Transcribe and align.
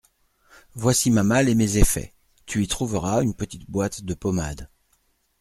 Voici 0.73 1.11
ma 1.11 1.21
malle 1.21 1.47
et 1.47 1.53
mes 1.53 1.77
effets; 1.77 2.15
tu 2.47 2.63
y 2.63 2.67
trouveras 2.67 3.21
une 3.21 3.35
petite 3.35 3.69
boîte 3.69 4.01
de 4.01 4.15
pommade. 4.15 4.67